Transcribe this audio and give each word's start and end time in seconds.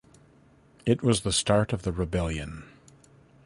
It 0.83 1.03
was 1.03 1.21
the 1.21 1.31
start 1.31 1.73
of 1.73 1.83
the 1.83 1.91
rebellion. 1.91 2.63